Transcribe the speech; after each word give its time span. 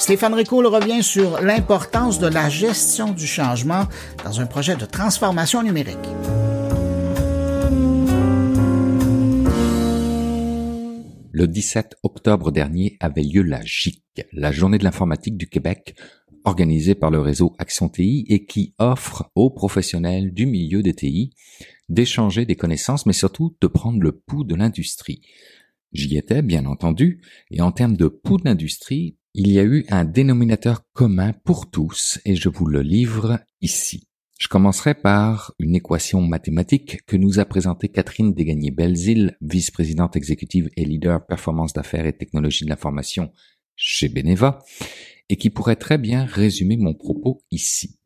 Stéphane 0.00 0.32
Ricoul 0.32 0.66
revient 0.66 1.02
sur 1.02 1.42
l'importance 1.42 2.18
de 2.18 2.26
la 2.26 2.48
gestion 2.48 3.12
du 3.12 3.26
changement 3.26 3.84
dans 4.24 4.40
un 4.40 4.46
projet 4.46 4.74
de 4.74 4.86
transformation 4.86 5.62
numérique. 5.62 5.98
Le 11.32 11.46
17 11.46 11.96
octobre 12.02 12.50
dernier 12.50 12.96
avait 12.98 13.22
lieu 13.22 13.42
la 13.42 13.60
JIC, 13.62 14.02
la 14.32 14.50
Journée 14.52 14.78
de 14.78 14.84
l'informatique 14.84 15.36
du 15.36 15.50
Québec, 15.50 15.94
organisée 16.44 16.94
par 16.94 17.10
le 17.10 17.20
réseau 17.20 17.54
Action 17.58 17.90
TI 17.90 18.24
et 18.30 18.46
qui 18.46 18.74
offre 18.78 19.30
aux 19.34 19.50
professionnels 19.50 20.32
du 20.32 20.46
milieu 20.46 20.82
des 20.82 20.94
TI 20.94 21.34
d'échanger 21.90 22.46
des 22.46 22.56
connaissances, 22.56 23.04
mais 23.04 23.12
surtout 23.12 23.54
de 23.60 23.66
prendre 23.66 24.00
le 24.00 24.12
pouls 24.12 24.44
de 24.44 24.54
l'industrie. 24.54 25.20
J'y 25.92 26.16
étais, 26.16 26.40
bien 26.40 26.64
entendu, 26.64 27.20
et 27.50 27.60
en 27.60 27.72
termes 27.72 27.96
de 27.96 28.06
pouls 28.06 28.38
d'industrie, 28.38 29.18
il 29.34 29.48
y 29.52 29.58
a 29.58 29.64
eu 29.64 29.84
un 29.90 30.04
dénominateur 30.04 30.82
commun 30.92 31.32
pour 31.32 31.70
tous, 31.70 32.18
et 32.24 32.34
je 32.34 32.48
vous 32.48 32.66
le 32.66 32.82
livre 32.82 33.38
ici. 33.60 34.08
Je 34.40 34.48
commencerai 34.48 34.94
par 34.94 35.54
une 35.58 35.76
équation 35.76 36.20
mathématique 36.22 37.04
que 37.06 37.16
nous 37.16 37.38
a 37.38 37.44
présentée 37.44 37.88
Catherine 37.88 38.32
Desgagnés-Belzile, 38.32 39.36
vice-présidente 39.40 40.16
exécutive 40.16 40.70
et 40.76 40.84
leader 40.84 41.24
performance 41.26 41.72
d'affaires 41.72 42.06
et 42.06 42.16
technologie 42.16 42.64
de 42.64 42.70
l'information 42.70 43.30
chez 43.76 44.08
Beneva, 44.08 44.64
et 45.28 45.36
qui 45.36 45.50
pourrait 45.50 45.76
très 45.76 45.98
bien 45.98 46.24
résumer 46.24 46.76
mon 46.76 46.94
propos 46.94 47.42
ici. 47.50 47.98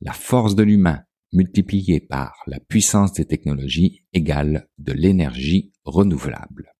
La 0.00 0.12
force 0.12 0.56
de 0.56 0.64
l'humain 0.64 1.04
multipliée 1.32 2.00
par 2.00 2.42
la 2.46 2.58
puissance 2.58 3.12
des 3.12 3.24
technologies 3.24 4.02
égale 4.12 4.68
de 4.78 4.92
l'énergie 4.92 5.72
renouvelable. 5.84 6.75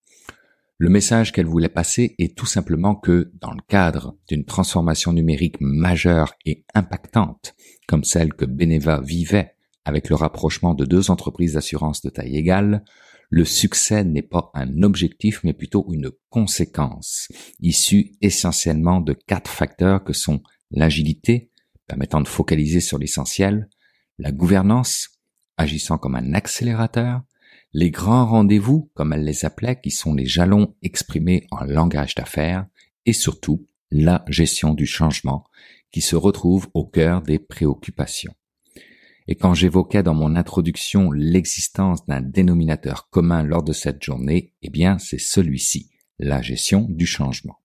Le 0.79 0.91
message 0.91 1.33
qu'elle 1.33 1.47
voulait 1.47 1.71
passer 1.71 2.15
est 2.19 2.37
tout 2.37 2.45
simplement 2.45 2.95
que, 2.95 3.33
dans 3.41 3.53
le 3.53 3.63
cadre 3.67 4.19
d'une 4.29 4.45
transformation 4.45 5.15
numérique 5.15 5.57
majeure 5.61 6.35
et 6.45 6.67
impactante, 6.75 7.55
comme 7.89 8.05
celle 8.05 8.35
que 8.35 8.45
Beneva 8.45 9.01
vivait 9.01 9.55
avec 9.87 10.11
le 10.11 10.17
rapprochement 10.17 10.75
de 10.75 10.85
deux 10.85 11.11
entreprises 11.11 11.55
d'assurance 11.55 12.03
de 12.03 12.11
taille 12.11 12.37
égale, 12.37 12.85
le 13.31 13.47
succès 13.47 14.05
n'est 14.05 14.21
pas 14.21 14.51
un 14.53 14.83
objectif 14.83 15.41
mais 15.45 15.55
plutôt 15.55 15.87
une 15.93 16.11
conséquence, 16.29 17.29
issue 17.61 18.13
essentiellement 18.21 19.01
de 19.01 19.15
quatre 19.15 19.51
facteurs 19.51 20.05
que 20.05 20.13
sont 20.13 20.43
l'agilité, 20.71 21.51
permettant 21.87 22.21
de 22.21 22.29
focaliser 22.29 22.81
sur 22.81 22.99
l'essentiel, 22.99 23.71
la 24.19 24.31
gouvernance, 24.31 25.09
agissant 25.57 25.97
comme 25.97 26.17
un 26.17 26.35
accélérateur, 26.35 27.23
les 27.77 27.91
grands 27.91 28.25
rendez-vous, 28.25 28.91
comme 28.95 29.13
elle 29.13 29.25
les 29.25 29.45
appelait, 29.45 29.79
qui 29.79 29.91
sont 29.91 30.15
les 30.15 30.25
jalons 30.25 30.75
exprimés 30.81 31.47
en 31.51 31.63
langage 31.67 32.15
d'affaires, 32.15 32.65
et 33.05 33.13
surtout 33.13 33.67
la 33.91 34.25
gestion 34.29 34.73
du 34.73 34.87
changement, 34.87 35.45
qui 35.93 36.01
se 36.01 36.17
retrouve 36.17 36.69
au 36.73 36.87
cœur 36.87 37.21
des 37.21 37.39
préoccupations. 37.39 38.33
Et 39.29 39.35
quand 39.35 39.53
j'évoquais 39.53 40.03
dans 40.03 40.15
mon 40.15 40.37
introduction 40.37 41.13
l'existence 41.13 42.07
d'un 42.07 42.23
dénominateur 42.23 43.11
commun 43.11 43.43
lors 43.43 43.63
de 43.63 43.75
cette 43.75 44.03
journée, 44.03 44.55
eh 44.63 44.71
bien 44.71 44.97
c'est 44.97 45.21
celui-ci, 45.21 45.91
la 46.19 46.41
gestion 46.41 46.87
du 46.89 47.05
changement. 47.05 47.59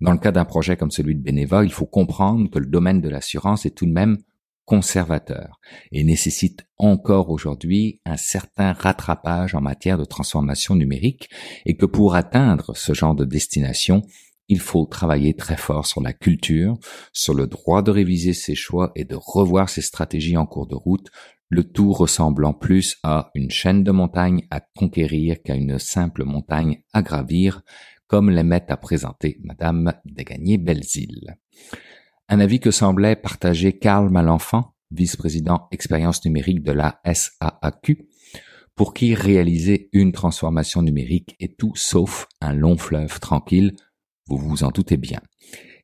Dans 0.00 0.12
le 0.12 0.18
cas 0.18 0.30
d'un 0.30 0.44
projet 0.44 0.76
comme 0.76 0.92
celui 0.92 1.16
de 1.16 1.22
Beneva, 1.22 1.64
il 1.64 1.72
faut 1.72 1.86
comprendre 1.86 2.48
que 2.50 2.60
le 2.60 2.66
domaine 2.66 3.00
de 3.00 3.08
l'assurance 3.08 3.66
est 3.66 3.74
tout 3.74 3.86
de 3.86 3.92
même 3.92 4.18
conservateur 4.70 5.58
et 5.90 6.04
nécessite 6.04 6.64
encore 6.78 7.30
aujourd'hui 7.30 8.00
un 8.06 8.16
certain 8.16 8.72
rattrapage 8.72 9.56
en 9.56 9.60
matière 9.60 9.98
de 9.98 10.04
transformation 10.04 10.76
numérique 10.76 11.28
et 11.66 11.76
que 11.76 11.86
pour 11.86 12.14
atteindre 12.14 12.76
ce 12.76 12.94
genre 12.94 13.16
de 13.16 13.24
destination, 13.24 14.02
il 14.46 14.60
faut 14.60 14.86
travailler 14.86 15.34
très 15.34 15.56
fort 15.56 15.88
sur 15.88 16.00
la 16.00 16.12
culture, 16.12 16.78
sur 17.12 17.34
le 17.34 17.48
droit 17.48 17.82
de 17.82 17.90
réviser 17.90 18.32
ses 18.32 18.54
choix 18.54 18.92
et 18.94 19.04
de 19.04 19.16
revoir 19.16 19.68
ses 19.68 19.82
stratégies 19.82 20.36
en 20.36 20.46
cours 20.46 20.68
de 20.68 20.76
route, 20.76 21.08
le 21.48 21.64
tout 21.64 21.92
ressemblant 21.92 22.52
plus 22.52 22.96
à 23.02 23.32
une 23.34 23.50
chaîne 23.50 23.82
de 23.82 23.90
montagnes 23.90 24.46
à 24.52 24.60
conquérir 24.60 25.42
qu'à 25.42 25.56
une 25.56 25.80
simple 25.80 26.22
montagne 26.22 26.84
à 26.92 27.02
gravir, 27.02 27.62
comme 28.06 28.30
l'aimait 28.30 28.70
à 28.70 28.76
présenter 28.76 29.36
Madame 29.42 29.94
Desgagnés-Belzile. 30.04 31.38
Un 32.32 32.38
avis 32.38 32.60
que 32.60 32.70
semblait 32.70 33.16
partager 33.16 33.76
Karl 33.76 34.08
Malenfant, 34.08 34.76
vice-président 34.92 35.66
expérience 35.72 36.24
numérique 36.24 36.62
de 36.62 36.70
la 36.70 37.00
SAAQ, 37.04 38.06
pour 38.76 38.94
qui 38.94 39.16
réaliser 39.16 39.88
une 39.92 40.12
transformation 40.12 40.80
numérique 40.80 41.34
est 41.40 41.58
tout 41.58 41.72
sauf 41.74 42.28
un 42.40 42.52
long 42.52 42.78
fleuve 42.78 43.18
tranquille, 43.18 43.74
vous 44.28 44.38
vous 44.38 44.62
en 44.62 44.70
doutez 44.70 44.96
bien. 44.96 45.18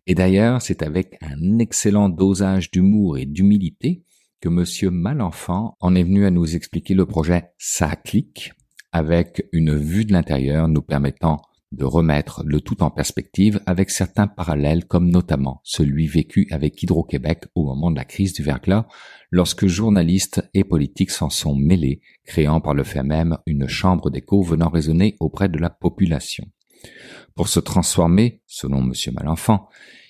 Et 0.07 0.15
d'ailleurs, 0.15 0.63
c'est 0.63 0.85
avec 0.85 1.19
un 1.21 1.59
excellent 1.59 2.09
dosage 2.09 2.71
d'humour 2.71 3.19
et 3.19 3.27
d'humilité 3.27 4.05
que 4.41 4.49
monsieur 4.49 4.91
Malenfant 4.91 5.77
en 5.81 5.97
est 5.97 6.05
venu 6.05 6.27
à 6.27 6.31
nous 6.31 6.55
expliquer 6.55 6.95
le 6.95 7.07
projet 7.07 7.51
Ça 7.59 7.97
clique, 7.97 8.53
avec 8.93 9.49
une 9.51 9.77
vue 9.77 10.05
de 10.05 10.13
l'intérieur 10.13 10.69
nous 10.69 10.83
permettant 10.83 11.43
de 11.73 11.85
remettre 11.85 12.43
le 12.45 12.61
tout 12.61 12.83
en 12.83 12.91
perspective 12.91 13.61
avec 13.67 13.91
certains 13.91 14.29
parallèles 14.29 14.85
comme 14.85 15.11
notamment 15.11 15.61
celui 15.65 16.07
vécu 16.07 16.47
avec 16.51 16.83
Hydro-Québec 16.83 17.45
au 17.55 17.65
moment 17.65 17.91
de 17.91 17.97
la 17.97 18.05
crise 18.05 18.33
du 18.33 18.43
verglas, 18.43 18.87
lorsque 19.31 19.67
journalistes 19.67 20.49
et 20.55 20.65
politiques 20.65 21.11
s'en 21.11 21.31
sont 21.31 21.57
mêlés, 21.57 22.01
créant 22.25 22.61
par 22.61 22.75
le 22.75 22.85
fait 22.85 23.03
même 23.03 23.39
une 23.47 23.67
chambre 23.67 24.11
d'écho 24.11 24.43
venant 24.43 24.69
résonner 24.69 25.17
auprès 25.21 25.49
de 25.49 25.59
la 25.59 25.71
population. 25.71 26.47
Pour 27.35 27.49
se 27.49 27.61
transformer, 27.61 28.43
selon 28.47 28.79
M. 28.79 28.93
Malenfant, 29.15 29.69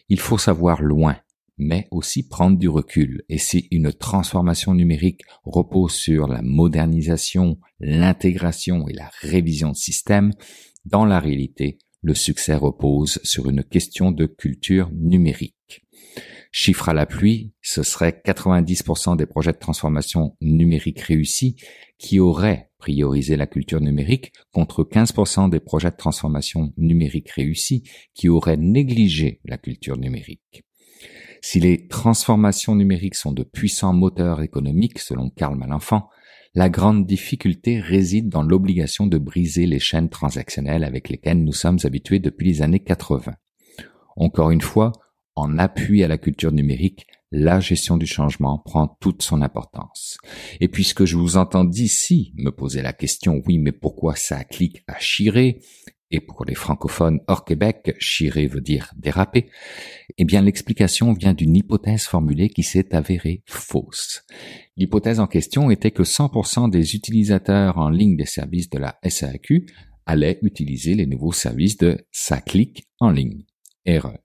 il 0.09 0.21
faut 0.21 0.39
savoir 0.39 0.83
loin, 0.83 1.17
mais 1.59 1.89
aussi 1.91 2.29
prendre 2.29 2.59
du 2.59 2.69
recul. 2.69 3.25
Et 3.29 3.39
si 3.39 3.67
une 3.71 3.93
transformation 3.93 4.75
numérique 4.75 5.23
repose 5.45 5.93
sur 5.93 6.29
la 6.29 6.43
modernisation, 6.43 7.59
l'intégration 7.81 8.87
et 8.89 8.93
la 8.93 9.11
révision 9.23 9.71
de 9.71 9.77
systèmes, 9.77 10.33
dans 10.87 11.05
la 11.05 11.19
réalité, 11.19 11.79
le 12.01 12.15
succès 12.15 12.55
repose 12.55 13.19
sur 13.25 13.49
une 13.51 13.65
question 13.65 14.13
de 14.13 14.27
culture 14.27 14.89
numérique. 14.93 15.85
Chiffre 16.53 16.89
à 16.89 16.95
la 16.95 17.07
pluie, 17.07 17.53
ce 17.61 17.83
serait 17.83 18.23
90% 18.25 19.17
des 19.17 19.27
projets 19.27 19.53
de 19.53 19.59
transformation 19.59 20.37
numérique 20.41 21.01
réussis 21.01 21.57
qui 21.99 22.21
auraient 22.21 22.71
priorisé 22.79 23.37
la 23.37 23.49
culture 23.49 23.81
numérique 23.81 24.33
contre 24.53 24.85
15% 24.85 25.51
des 25.51 25.61
projets 25.61 25.91
de 25.91 25.97
transformation 25.97 26.73
numérique 26.77 27.31
réussis 27.31 27.83
qui 28.15 28.29
auraient 28.29 28.57
négligé 28.57 29.41
la 29.45 29.59
culture 29.59 29.99
numérique. 29.99 30.65
Si 31.43 31.59
les 31.59 31.89
transformations 31.89 32.77
numériques 32.77 33.17
sont 33.17 33.33
de 33.33 33.43
puissants 33.43 33.93
moteurs 33.93 34.41
économiques, 34.41 35.01
selon 35.01 35.31
Karl 35.31 35.57
Malenfant, 35.57 36.09
la 36.55 36.69
grande 36.69 37.07
difficulté 37.07 37.81
réside 37.81 38.29
dans 38.29 38.43
l'obligation 38.43 39.07
de 39.07 39.19
briser 39.19 39.67
les 39.67 39.79
chaînes 39.79 40.09
transactionnelles 40.09 40.85
avec 40.85 41.09
lesquelles 41.09 41.43
nous 41.43 41.53
sommes 41.53 41.79
habitués 41.85 42.19
depuis 42.19 42.47
les 42.47 42.63
années 42.63 42.83
80. 42.83 43.35
Encore 44.17 44.51
une 44.51 44.61
fois, 44.61 44.93
en 45.35 45.59
appui 45.59 46.03
à 46.03 46.09
la 46.09 46.17
culture 46.17 46.53
numérique, 46.53 47.07
la 47.31 47.61
gestion 47.61 47.97
du 47.97 48.07
changement 48.07 48.59
prend 48.59 48.89
toute 49.01 49.23
son 49.23 49.43
importance. 49.43 50.17
Et 50.61 50.69
puisque 50.69 51.05
je 51.05 51.17
vous 51.17 51.37
entends 51.37 51.65
d'ici 51.65 52.33
me 52.37 52.51
poser 52.51 52.83
la 52.83 52.93
question, 52.93 53.43
oui, 53.47 53.59
mais 53.59 53.73
pourquoi 53.73 54.17
ça 54.17 54.45
clique 54.45 54.83
à 54.87 54.95
chirer? 54.95 55.61
Et 56.11 56.21
pour 56.21 56.45
les 56.45 56.55
francophones 56.55 57.21
hors 57.27 57.45
Québec, 57.45 57.97
chirer 57.99 58.47
veut 58.47 58.61
dire 58.61 58.93
déraper, 58.97 59.51
eh 60.19 60.25
bien 60.25 60.41
l'explication 60.41 61.13
vient 61.13 61.35
d'une 61.35 61.57
hypothèse 61.57 62.05
formulée 62.05 62.49
qui 62.49 62.63
s'est 62.63 62.95
avérée 62.95 63.43
fausse. 63.47 64.25
L'hypothèse 64.77 65.21
en 65.21 65.27
question 65.27 65.71
était 65.71 65.91
que 65.91 66.05
100% 66.05 66.71
des 66.71 66.95
utilisateurs 66.95 67.79
en 67.79 67.89
ligne 67.89 68.17
des 68.17 68.27
services 68.27 68.71
de 68.71 68.79
la 68.79 68.99
SAQ 69.03 69.67
allaient 70.07 70.39
utiliser 70.43 70.95
les 70.95 71.07
nouveaux 71.07 71.33
services 71.33 71.77
de 71.77 72.07
SACLIC 72.13 72.85
en 73.01 73.11
ligne. 73.11 73.45
Erreur. 73.85 74.19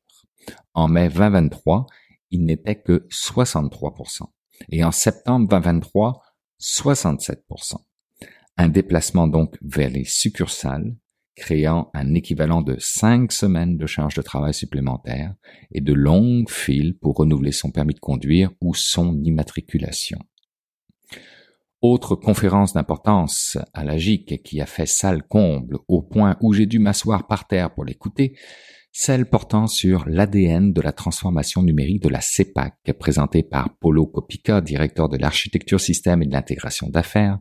En 0.73 0.87
mai 0.87 1.09
2023, 1.09 1.87
il 2.29 2.45
n'était 2.45 2.81
que 2.81 3.07
63%. 3.09 4.23
Et 4.71 4.83
en 4.83 4.91
septembre 4.91 5.47
2023, 5.49 6.21
67%. 6.59 7.77
Un 8.57 8.69
déplacement 8.69 9.27
donc 9.27 9.57
vers 9.61 9.89
les 9.89 10.05
succursales 10.05 10.95
créant 11.35 11.89
un 11.93 12.13
équivalent 12.13 12.61
de 12.61 12.75
cinq 12.79 13.31
semaines 13.31 13.77
de 13.77 13.85
charge 13.85 14.15
de 14.15 14.21
travail 14.21 14.53
supplémentaire 14.53 15.33
et 15.71 15.81
de 15.81 15.93
longues 15.93 16.49
files 16.49 16.97
pour 16.97 17.15
renouveler 17.15 17.51
son 17.51 17.71
permis 17.71 17.93
de 17.93 17.99
conduire 17.99 18.51
ou 18.61 18.73
son 18.73 19.21
immatriculation. 19.23 20.19
Autre 21.81 22.15
conférence 22.15 22.73
d'importance 22.73 23.57
à 23.73 23.83
la 23.83 23.97
GIC 23.97 24.43
qui 24.43 24.61
a 24.61 24.67
fait 24.67 24.85
salle 24.85 25.23
comble 25.23 25.79
au 25.87 26.03
point 26.03 26.37
où 26.39 26.53
j'ai 26.53 26.67
dû 26.67 26.77
m'asseoir 26.77 27.25
par 27.25 27.47
terre 27.47 27.73
pour 27.73 27.85
l'écouter, 27.85 28.37
celle 28.91 29.25
portant 29.25 29.67
sur 29.67 30.07
l'ADN 30.07 30.73
de 30.73 30.81
la 30.81 30.91
transformation 30.91 31.63
numérique 31.63 32.03
de 32.03 32.09
la 32.09 32.21
CEPAC, 32.21 32.75
présentée 32.99 33.41
par 33.41 33.77
Polo 33.77 34.05
Copica, 34.05 34.61
directeur 34.61 35.09
de 35.09 35.17
l'architecture 35.17 35.79
système 35.79 36.21
et 36.21 36.27
de 36.27 36.33
l'intégration 36.33 36.87
d'affaires, 36.87 37.39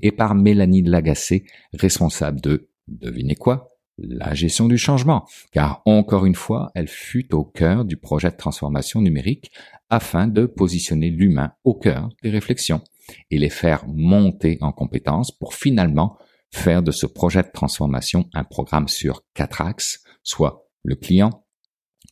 et 0.00 0.12
par 0.12 0.34
Mélanie 0.34 0.82
Lagacé, 0.82 1.44
responsable 1.74 2.40
de 2.40 2.70
devinez 2.88 3.34
quoi? 3.34 3.68
La 3.98 4.32
gestion 4.32 4.68
du 4.68 4.78
changement, 4.78 5.26
car 5.52 5.82
encore 5.84 6.24
une 6.24 6.34
fois, 6.34 6.70
elle 6.74 6.88
fut 6.88 7.32
au 7.34 7.44
cœur 7.44 7.84
du 7.84 7.96
projet 7.96 8.30
de 8.30 8.36
transformation 8.36 9.02
numérique 9.02 9.52
afin 9.90 10.26
de 10.26 10.46
positionner 10.46 11.10
l'humain 11.10 11.52
au 11.62 11.74
cœur 11.74 12.08
des 12.22 12.30
réflexions 12.30 12.82
et 13.30 13.38
les 13.38 13.50
faire 13.50 13.86
monter 13.86 14.56
en 14.62 14.72
compétences 14.72 15.30
pour 15.30 15.54
finalement 15.54 16.16
faire 16.50 16.82
de 16.82 16.90
ce 16.90 17.06
projet 17.06 17.42
de 17.42 17.50
transformation 17.52 18.28
un 18.32 18.44
programme 18.44 18.88
sur 18.88 19.22
quatre 19.34 19.60
axes, 19.60 20.02
soit 20.22 20.68
le 20.82 20.96
client, 20.96 21.44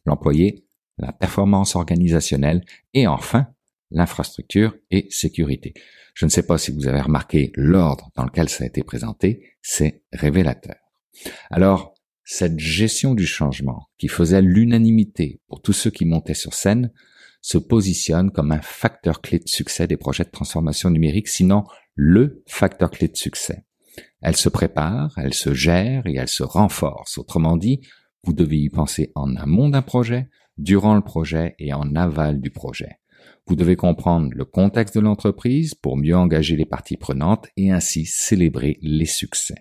l'employé, 0.04 0.66
la 0.98 1.12
performance 1.12 1.76
organisationnelle 1.76 2.62
et 2.94 3.06
enfin 3.06 3.48
l'infrastructure 3.90 4.74
et 4.90 5.06
sécurité. 5.10 5.74
Je 6.14 6.24
ne 6.24 6.30
sais 6.30 6.42
pas 6.42 6.58
si 6.58 6.70
vous 6.70 6.86
avez 6.86 7.00
remarqué 7.00 7.52
l'ordre 7.54 8.10
dans 8.16 8.24
lequel 8.24 8.48
ça 8.48 8.64
a 8.64 8.66
été 8.66 8.82
présenté, 8.82 9.54
c'est 9.62 10.02
révélateur. 10.12 10.76
Alors, 11.50 11.94
cette 12.24 12.58
gestion 12.58 13.14
du 13.14 13.26
changement 13.26 13.88
qui 13.98 14.08
faisait 14.08 14.42
l'unanimité 14.42 15.40
pour 15.48 15.62
tous 15.62 15.72
ceux 15.72 15.90
qui 15.90 16.04
montaient 16.04 16.34
sur 16.34 16.54
scène 16.54 16.92
se 17.42 17.58
positionne 17.58 18.30
comme 18.30 18.52
un 18.52 18.60
facteur 18.60 19.20
clé 19.20 19.38
de 19.38 19.48
succès 19.48 19.86
des 19.86 19.96
projets 19.96 20.24
de 20.24 20.30
transformation 20.30 20.90
numérique, 20.90 21.28
sinon 21.28 21.64
le 21.94 22.42
facteur 22.46 22.90
clé 22.90 23.08
de 23.08 23.16
succès. 23.16 23.64
Elle 24.20 24.36
se 24.36 24.48
prépare, 24.48 25.12
elle 25.16 25.34
se 25.34 25.54
gère 25.54 26.06
et 26.06 26.16
elle 26.16 26.28
se 26.28 26.42
renforce. 26.42 27.18
Autrement 27.18 27.56
dit, 27.56 27.80
vous 28.22 28.32
devez 28.32 28.58
y 28.58 28.68
penser 28.68 29.10
en 29.14 29.34
amont 29.36 29.70
d'un 29.70 29.82
projet, 29.82 30.28
durant 30.58 30.94
le 30.94 31.02
projet 31.02 31.54
et 31.58 31.72
en 31.72 31.96
aval 31.96 32.40
du 32.40 32.50
projet. 32.50 32.99
Vous 33.46 33.56
devez 33.56 33.76
comprendre 33.76 34.30
le 34.32 34.44
contexte 34.44 34.94
de 34.94 35.00
l'entreprise 35.00 35.74
pour 35.74 35.96
mieux 35.96 36.16
engager 36.16 36.56
les 36.56 36.66
parties 36.66 36.96
prenantes 36.96 37.48
et 37.56 37.70
ainsi 37.70 38.04
célébrer 38.04 38.78
les 38.82 39.06
succès. 39.06 39.56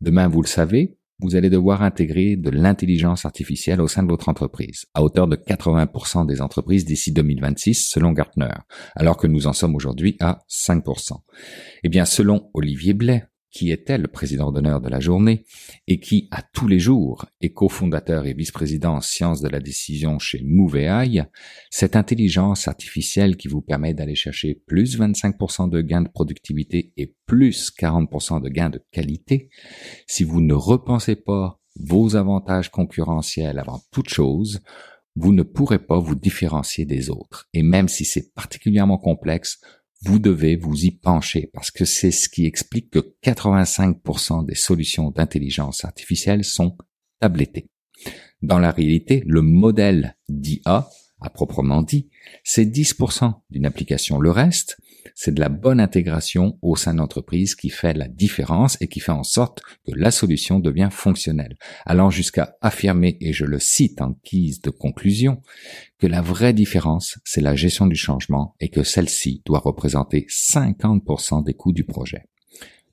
Demain, 0.00 0.28
vous 0.28 0.42
le 0.42 0.48
savez, 0.48 0.98
vous 1.20 1.36
allez 1.36 1.48
devoir 1.48 1.82
intégrer 1.82 2.36
de 2.36 2.50
l'intelligence 2.50 3.24
artificielle 3.24 3.80
au 3.80 3.88
sein 3.88 4.02
de 4.02 4.08
votre 4.08 4.28
entreprise, 4.28 4.86
à 4.94 5.02
hauteur 5.02 5.28
de 5.28 5.36
80% 5.36 6.26
des 6.26 6.42
entreprises 6.42 6.84
d'ici 6.84 7.12
2026 7.12 7.88
selon 7.88 8.12
Gartner, 8.12 8.50
alors 8.96 9.16
que 9.16 9.26
nous 9.26 9.46
en 9.46 9.52
sommes 9.52 9.74
aujourd'hui 9.74 10.16
à 10.20 10.40
5%. 10.50 11.12
Eh 11.84 11.88
bien, 11.88 12.04
selon 12.04 12.50
Olivier 12.52 12.94
Blais, 12.94 13.24
qui 13.54 13.70
était 13.70 13.98
le 13.98 14.08
président 14.08 14.50
d'honneur 14.50 14.80
de 14.80 14.88
la 14.88 14.98
journée 14.98 15.44
et 15.86 16.00
qui, 16.00 16.26
à 16.32 16.42
tous 16.42 16.66
les 16.66 16.80
jours, 16.80 17.24
est 17.40 17.52
cofondateur 17.52 18.26
et 18.26 18.34
vice-président 18.34 18.96
en 18.96 19.00
sciences 19.00 19.40
de 19.40 19.48
la 19.48 19.60
décision 19.60 20.18
chez 20.18 20.42
MoveAI, 20.44 21.22
cette 21.70 21.94
intelligence 21.94 22.66
artificielle 22.66 23.36
qui 23.36 23.46
vous 23.46 23.62
permet 23.62 23.94
d'aller 23.94 24.16
chercher 24.16 24.60
plus 24.66 24.98
25% 24.98 25.70
de 25.70 25.80
gains 25.80 26.02
de 26.02 26.08
productivité 26.08 26.92
et 26.96 27.14
plus 27.26 27.72
40% 27.78 28.42
de 28.42 28.48
gains 28.48 28.70
de 28.70 28.82
qualité, 28.90 29.48
si 30.08 30.24
vous 30.24 30.40
ne 30.40 30.54
repensez 30.54 31.14
pas 31.14 31.60
vos 31.76 32.16
avantages 32.16 32.70
concurrentiels 32.70 33.60
avant 33.60 33.80
toute 33.92 34.08
chose, 34.08 34.60
vous 35.14 35.32
ne 35.32 35.44
pourrez 35.44 35.78
pas 35.78 36.00
vous 36.00 36.16
différencier 36.16 36.86
des 36.86 37.08
autres. 37.08 37.48
Et 37.52 37.62
même 37.62 37.86
si 37.86 38.04
c'est 38.04 38.34
particulièrement 38.34 38.98
complexe, 38.98 39.60
vous 40.04 40.18
devez 40.18 40.56
vous 40.56 40.84
y 40.84 40.90
pencher 40.90 41.50
parce 41.52 41.70
que 41.70 41.84
c'est 41.84 42.10
ce 42.10 42.28
qui 42.28 42.46
explique 42.46 42.90
que 42.90 43.14
85% 43.22 44.44
des 44.44 44.54
solutions 44.54 45.10
d'intelligence 45.10 45.84
artificielle 45.84 46.44
sont 46.44 46.76
tablettées. 47.20 47.70
Dans 48.42 48.58
la 48.58 48.70
réalité, 48.70 49.22
le 49.26 49.40
modèle 49.40 50.16
d'IA, 50.28 50.88
à 51.20 51.30
proprement 51.30 51.82
dit, 51.82 52.10
c'est 52.42 52.66
10% 52.66 53.32
d'une 53.50 53.64
application. 53.64 54.18
Le 54.20 54.30
reste, 54.30 54.76
c'est 55.14 55.34
de 55.34 55.40
la 55.40 55.48
bonne 55.48 55.80
intégration 55.80 56.58
au 56.62 56.76
sein 56.76 56.94
d'entreprise 56.94 57.54
qui 57.54 57.68
fait 57.68 57.94
la 57.94 58.08
différence 58.08 58.76
et 58.80 58.88
qui 58.88 59.00
fait 59.00 59.12
en 59.12 59.22
sorte 59.22 59.60
que 59.86 59.92
la 59.94 60.10
solution 60.10 60.58
devient 60.58 60.88
fonctionnelle, 60.90 61.56
allant 61.84 62.10
jusqu'à 62.10 62.56
affirmer, 62.60 63.16
et 63.20 63.32
je 63.32 63.44
le 63.44 63.58
cite 63.58 64.00
en 64.00 64.16
guise 64.24 64.60
de 64.60 64.70
conclusion, 64.70 65.42
que 65.98 66.06
la 66.06 66.20
vraie 66.20 66.52
différence, 66.52 67.18
c'est 67.24 67.40
la 67.40 67.54
gestion 67.54 67.86
du 67.86 67.96
changement 67.96 68.54
et 68.60 68.68
que 68.68 68.82
celle-ci 68.82 69.42
doit 69.44 69.60
représenter 69.60 70.26
50% 70.28 71.44
des 71.44 71.54
coûts 71.54 71.72
du 71.72 71.84
projet. 71.84 72.24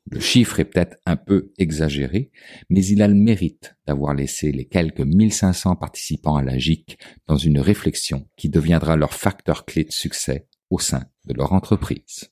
Le 0.10 0.20
chiffre 0.20 0.60
est 0.60 0.66
peut-être 0.66 0.98
un 1.06 1.16
peu 1.16 1.54
exagéré, 1.60 2.32
mais 2.70 2.84
il 2.86 3.02
a 3.02 3.08
le 3.08 3.14
mérite 3.14 3.76
d'avoir 3.86 4.14
laissé 4.16 4.52
les 4.52 4.66
quelques 4.66 5.02
1500 5.02 5.76
participants 5.76 6.38
à 6.38 6.44
la 6.44 6.58
GIC 6.58 6.98
dans 7.28 7.38
une 7.38 7.60
réflexion 7.60 8.28
qui 8.36 8.50
deviendra 8.50 8.96
leur 8.96 9.14
facteur 9.14 9.64
clé 9.64 9.84
de 9.84 9.92
succès 9.92 10.48
au 10.72 10.80
sein 10.80 11.04
de 11.26 11.34
leur 11.34 11.54
entreprise. 11.54 12.30